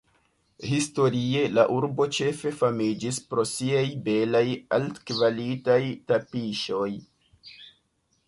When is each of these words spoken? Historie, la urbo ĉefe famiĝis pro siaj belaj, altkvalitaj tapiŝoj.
Historie, 0.67 1.41
la 1.57 1.65
urbo 1.73 2.05
ĉefe 2.19 2.53
famiĝis 2.61 3.19
pro 3.33 3.45
siaj 3.51 3.83
belaj, 4.07 4.43
altkvalitaj 4.79 5.79
tapiŝoj. 6.13 6.89